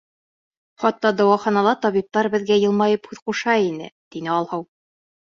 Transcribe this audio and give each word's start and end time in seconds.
Хатта 0.83 1.11
дауаханала 1.19 1.73
табиптар 1.83 2.29
беҙгә 2.37 2.57
йылмайып 2.63 3.05
һүҙ 3.11 3.21
ҡуша 3.29 3.55
ине.— 3.67 3.91
тине 4.17 4.33
Алһыу. 4.39 4.67